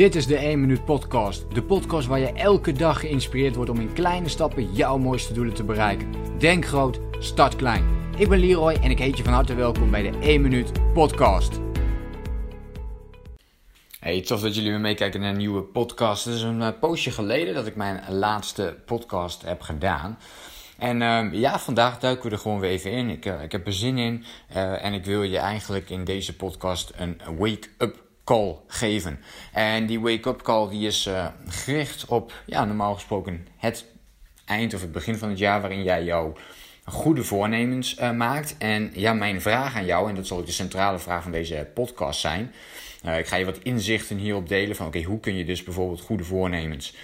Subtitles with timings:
[0.00, 1.54] Dit is de 1 Minuut Podcast.
[1.54, 5.54] De podcast waar je elke dag geïnspireerd wordt om in kleine stappen jouw mooiste doelen
[5.54, 6.12] te bereiken.
[6.38, 7.84] Denk groot, start klein.
[8.16, 11.60] Ik ben Leroy en ik heet je van harte welkom bij de 1 Minuut Podcast.
[13.98, 16.24] Hey, tof dat jullie weer meekijken naar een nieuwe podcast.
[16.24, 20.18] Het is een uh, poosje geleden dat ik mijn laatste podcast heb gedaan.
[20.78, 23.08] En uh, ja, vandaag duiken we er gewoon weer even in.
[23.08, 24.24] Ik, uh, ik heb er zin in.
[24.56, 29.20] Uh, en ik wil je eigenlijk in deze podcast een wake-up call geven.
[29.52, 33.84] En die wake-up call die is uh, gericht op, ja, normaal gesproken het
[34.44, 36.32] eind of het begin van het jaar waarin jij jouw
[36.84, 38.54] goede voornemens uh, maakt.
[38.58, 41.68] En ja, mijn vraag aan jou, en dat zal ook de centrale vraag van deze
[41.74, 42.52] podcast zijn.
[43.04, 46.00] Uh, ik ga je wat inzichten hierop delen van, oké, hoe kun je dus bijvoorbeeld
[46.00, 46.94] goede voornemens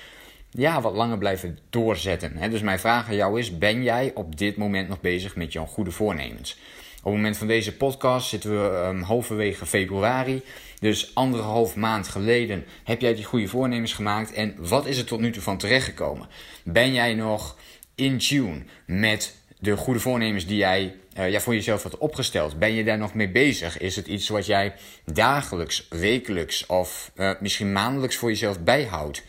[0.56, 2.36] ja, wat langer blijven doorzetten.
[2.36, 2.48] Hè?
[2.48, 5.66] Dus mijn vraag aan jou is, ben jij op dit moment nog bezig met jouw
[5.66, 6.58] goede voornemens?
[7.06, 10.42] Op het moment van deze podcast zitten we um, halverwege februari.
[10.80, 14.32] Dus anderhalf maand geleden heb jij die goede voornemens gemaakt.
[14.32, 16.28] En wat is er tot nu toe van terechtgekomen?
[16.64, 17.56] Ben jij nog
[17.94, 22.58] in tune met de goede voornemens die jij ja, voor jezelf had opgesteld?
[22.58, 23.78] Ben je daar nog mee bezig?
[23.78, 29.22] Is het iets wat jij dagelijks, wekelijks of uh, misschien maandelijks voor jezelf bijhoudt?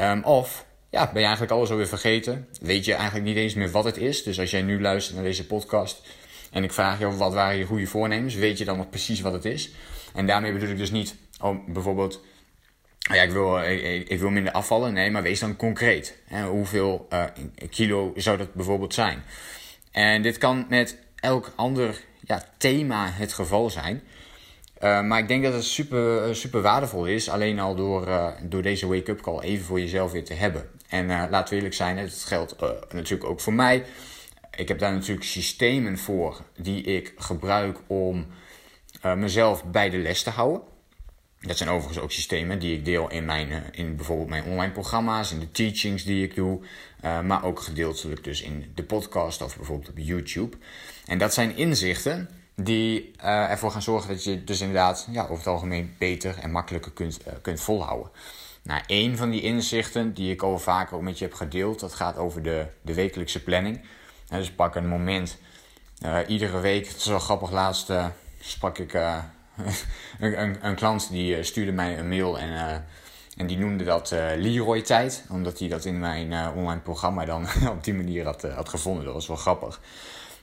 [0.00, 2.48] Um, of ja, ben je eigenlijk alles alweer vergeten?
[2.60, 4.22] Weet je eigenlijk niet eens meer wat het is?
[4.22, 6.02] Dus als jij nu luistert naar deze podcast
[6.50, 9.32] en ik vraag je wat waren je goede voornemens, weet je dan nog precies wat
[9.32, 9.70] het is?
[10.14, 12.20] En daarmee bedoel ik dus niet, oh, bijvoorbeeld,
[12.98, 14.92] ja, ik wil, ik, ik wil minder afvallen.
[14.92, 16.18] Nee, maar wees dan concreet.
[16.26, 16.44] Hè?
[16.44, 17.24] Hoeveel uh,
[17.70, 19.22] kilo zou dat bijvoorbeeld zijn?
[19.90, 24.02] En dit kan met elk ander ja, thema het geval zijn.
[24.82, 28.86] Uh, maar ik denk dat het super, super waardevol is, alleen al door, door deze
[28.86, 30.70] wake-up call even voor jezelf weer te hebben.
[30.88, 32.56] En laten we eerlijk zijn, het geldt
[32.92, 33.84] natuurlijk ook voor mij.
[34.58, 38.26] Ik heb daar natuurlijk systemen voor die ik gebruik om
[39.02, 40.60] mezelf bij de les te houden.
[41.40, 45.32] Dat zijn overigens ook systemen die ik deel in, mijn, in bijvoorbeeld mijn online programma's,
[45.32, 46.60] in de teachings die ik doe,
[47.02, 50.56] maar ook gedeeltelijk dus in de podcast of bijvoorbeeld op YouTube.
[51.06, 55.46] En dat zijn inzichten die ervoor gaan zorgen dat je dus inderdaad ja, over het
[55.46, 58.10] algemeen beter en makkelijker kunt, kunt volhouden.
[58.62, 61.94] Nou, een van die inzichten die ik al vaker ook met je heb gedeeld, dat
[61.94, 63.80] gaat over de, de wekelijkse planning.
[64.28, 65.38] Dus pak een moment,
[66.26, 67.92] iedere week, het is wel grappig, laatst
[68.40, 68.92] sprak ik
[70.18, 72.84] een, een, een, klant die stuurde mij een mail en,
[73.36, 77.46] en die noemde dat Leroy tijd, omdat hij dat in mijn online programma dan
[77.76, 79.04] op die manier had, had gevonden.
[79.04, 79.80] Dat was wel grappig.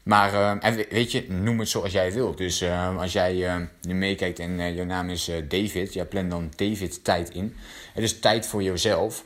[0.04, 0.60] Maar
[0.90, 2.38] weet je, noem het zoals jij wilt.
[2.38, 2.64] Dus
[2.98, 7.56] als jij nu meekijkt en jouw naam is David, ja, plan dan David tijd in.
[7.94, 9.24] Het is tijd voor jezelf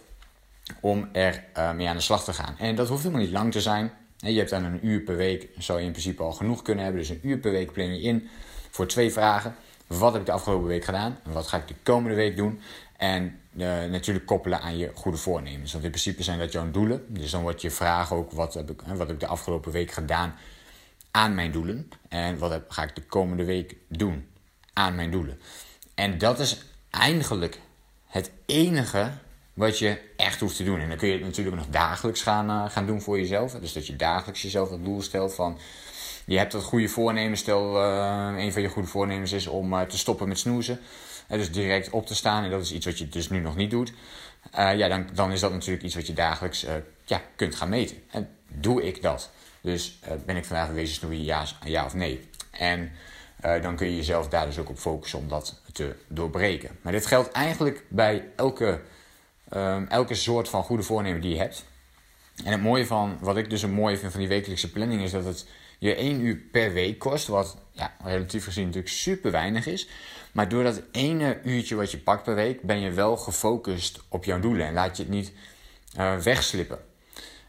[0.81, 1.43] om er
[1.75, 2.55] mee aan de slag te gaan.
[2.57, 3.91] En dat hoeft helemaal niet lang te zijn.
[4.21, 7.01] Je hebt dan een uur per week, zou je in principe al genoeg kunnen hebben.
[7.01, 8.29] Dus een uur per week plan je in
[8.69, 9.55] voor twee vragen.
[9.87, 11.19] Wat heb ik de afgelopen week gedaan?
[11.23, 12.61] En wat ga ik de komende week doen?
[12.97, 13.39] En
[13.91, 15.71] natuurlijk koppelen aan je goede voornemens.
[15.71, 17.05] Want in principe zijn dat jouw doelen.
[17.07, 19.91] Dus dan wordt je vraag ook, wat heb ik, wat heb ik de afgelopen week
[19.91, 20.35] gedaan
[21.11, 21.89] aan mijn doelen.
[22.09, 24.27] En wat ga ik de komende week doen
[24.73, 25.39] aan mijn doelen.
[25.95, 27.59] En dat is eigenlijk
[28.05, 29.11] het enige
[29.53, 30.79] wat je echt hoeft te doen.
[30.79, 33.53] En dan kun je het natuurlijk nog dagelijks gaan, uh, gaan doen voor jezelf.
[33.53, 35.57] Dus dat je dagelijks jezelf het doel stelt van...
[36.25, 37.37] Je hebt dat goede voornemen.
[37.37, 40.79] Stel, uh, een van je goede voornemens is om uh, te stoppen met snoezen.
[41.27, 42.43] dus direct op te staan.
[42.43, 43.93] En dat is iets wat je dus nu nog niet doet.
[44.51, 46.65] ja, dan, dan is dat natuurlijk iets wat je dagelijks
[47.05, 47.97] ja, kunt gaan meten.
[48.11, 49.29] En doe ik dat?
[49.61, 52.29] Dus ben ik vandaag wezen snoeien, ja, ja of nee?
[52.51, 52.91] En
[53.61, 56.69] dan kun je jezelf daar dus ook op focussen om dat te doorbreken.
[56.81, 58.81] Maar dit geldt eigenlijk bij elke,
[59.53, 61.65] um, elke soort van goede voornemen die je hebt.
[62.43, 65.11] En het mooie van, wat ik dus een mooie vind van die wekelijkse planning, is
[65.11, 65.47] dat het
[65.79, 67.27] je één uur per week kost.
[67.27, 69.89] Wat ja, relatief gezien natuurlijk super weinig is.
[70.31, 74.23] Maar door dat ene uurtje wat je pakt per week, ben je wel gefocust op
[74.23, 74.67] jouw doelen.
[74.67, 75.31] En laat je het niet
[75.97, 76.79] uh, wegslippen.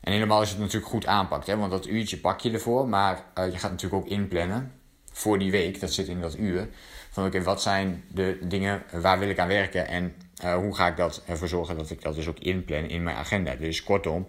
[0.01, 1.47] En helemaal als je het natuurlijk goed aanpakt.
[1.47, 2.89] Want dat uurtje pak je ervoor.
[2.89, 4.73] Maar uh, je gaat natuurlijk ook inplannen
[5.13, 5.81] voor die week.
[5.81, 6.69] Dat zit in dat uur.
[7.11, 9.89] Van oké, wat zijn de dingen, waar wil ik aan werken?
[9.89, 10.15] En
[10.45, 13.17] uh, hoe ga ik dat ervoor zorgen dat ik dat dus ook inplan in mijn
[13.17, 13.55] agenda.
[13.55, 14.29] Dus kortom,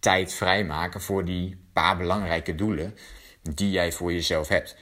[0.00, 2.96] tijd vrijmaken voor die paar belangrijke doelen
[3.42, 4.76] die jij voor jezelf hebt.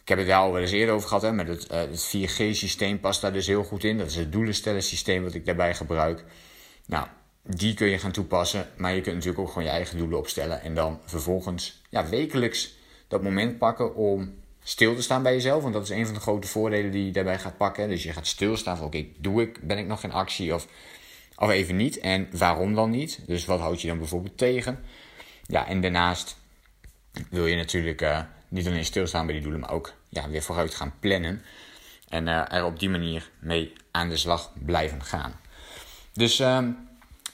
[0.00, 2.04] Ik heb het daar al wel eens eerder over gehad, hè, maar het, uh, het
[2.06, 3.98] 4G-systeem past daar dus heel goed in.
[3.98, 6.24] Dat is het doelenstellen systeem wat ik daarbij gebruik.
[6.86, 7.06] Nou,
[7.42, 8.66] die kun je gaan toepassen.
[8.76, 10.62] Maar je kunt natuurlijk ook gewoon je eigen doelen opstellen.
[10.62, 12.76] En dan vervolgens ja, wekelijks
[13.08, 14.34] dat moment pakken om
[14.68, 15.62] stil te staan bij jezelf.
[15.62, 17.88] Want dat is een van de grote voordelen die je daarbij gaat pakken.
[17.88, 20.66] Dus je gaat stilstaan van oké, doe ik, ben ik nog in actie of,
[21.36, 21.98] of even niet.
[21.98, 23.20] En waarom dan niet?
[23.26, 24.84] Dus wat houd je dan bijvoorbeeld tegen?
[25.46, 26.36] Ja, en daarnaast
[27.30, 30.74] wil je natuurlijk uh, niet alleen stilstaan bij die doelen, maar ook ja, weer vooruit
[30.74, 31.42] gaan plannen.
[32.08, 35.40] En er op die manier mee aan de slag blijven gaan.
[36.12, 36.70] Dus ehm,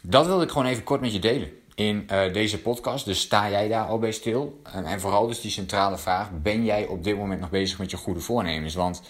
[0.00, 3.04] dat wilde ik gewoon even kort met je delen in deze podcast.
[3.04, 4.60] Dus sta jij daar al bij stil?
[4.72, 7.96] en vooral dus die centrale vraag: ben jij op dit moment nog bezig met je
[7.96, 8.74] goede voornemens?
[8.74, 9.02] Want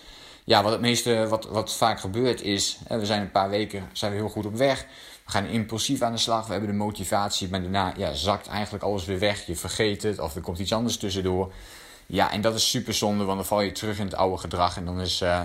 [0.44, 4.12] ja, wat het meeste, wat, wat vaak gebeurt is, we zijn een paar weken zijn
[4.12, 4.86] we heel goed op weg.
[5.24, 8.84] We gaan impulsief aan de slag, we hebben de motivatie, maar daarna ja, zakt eigenlijk
[8.84, 9.46] alles weer weg.
[9.46, 11.52] Je vergeet het of er komt iets anders tussendoor.
[12.06, 14.76] Ja, en dat is super zonde, want dan val je terug in het oude gedrag
[14.76, 15.40] en dan is, uh,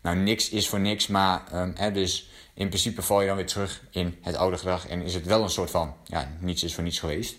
[0.00, 3.46] nou niks is voor niks, maar um, hè, dus in principe val je dan weer
[3.46, 6.74] terug in het oude gedrag en is het wel een soort van, ja, niets is
[6.74, 7.36] voor niets geweest.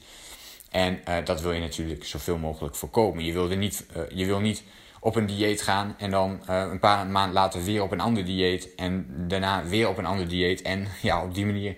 [0.71, 3.23] En uh, dat wil je natuurlijk zoveel mogelijk voorkomen.
[3.23, 4.63] Je wil, er niet, uh, je wil niet
[4.99, 8.25] op een dieet gaan en dan uh, een paar maanden later weer op een ander
[8.25, 10.61] dieet en daarna weer op een ander dieet.
[10.61, 11.77] En ja, op die manier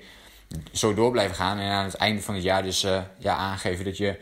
[0.72, 2.82] zo door blijven gaan en aan het einde van het jaar dus
[3.18, 4.20] ja, aangeven dat je,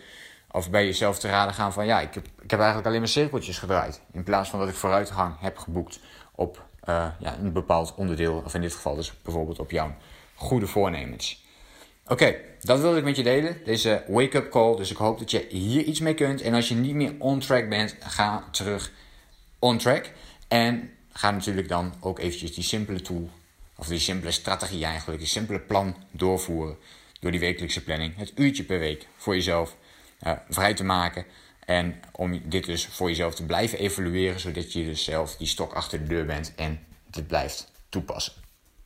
[0.52, 3.10] of bij jezelf te raden gaan van ja, ik heb, ik heb eigenlijk alleen maar
[3.10, 4.02] cirkeltjes gedraaid.
[4.12, 6.00] In plaats van dat ik vooruitgang heb geboekt
[6.42, 9.96] op uh, ja, een bepaald onderdeel, of in dit geval dus bijvoorbeeld op jouw
[10.36, 11.46] goede voornemens.
[12.08, 13.58] Oké, dat wilde ik met je delen.
[13.66, 14.76] Deze wake-up call.
[14.76, 16.42] Dus ik hoop dat je hier iets mee kunt.
[16.42, 18.92] En als je niet meer on track bent, ga terug
[19.60, 20.12] on track.
[20.48, 23.30] En ga natuurlijk dan ook eventjes die simpele tool,
[23.76, 26.78] of die simpele strategie eigenlijk, die simpele plan doorvoeren.
[27.20, 28.18] Door die wekelijkse planning.
[28.18, 29.76] Het uurtje per week voor jezelf
[30.28, 31.26] uh, vrij te maken.
[31.72, 35.74] En om dit dus voor jezelf te blijven evalueren, zodat je dus zelf die stok
[35.74, 36.80] achter de deur bent en
[37.10, 38.34] dit blijft toepassen.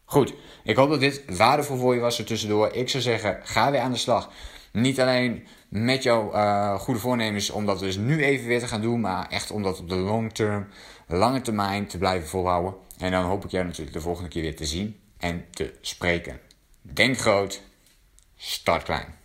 [0.04, 0.34] Goed,
[0.64, 2.74] ik hoop dat dit waardevol voor je was er tussendoor.
[2.74, 4.32] Ik zou zeggen, ga weer aan de slag.
[4.72, 8.82] Niet alleen met jouw uh, goede voornemens om dat dus nu even weer te gaan
[8.82, 10.68] doen, maar echt om dat op de long term,
[11.08, 12.74] lange termijn te blijven volhouden.
[12.98, 16.40] En dan hoop ik jou natuurlijk de volgende keer weer te zien en te spreken.
[16.82, 17.62] Denk groot,
[18.36, 19.25] start klein.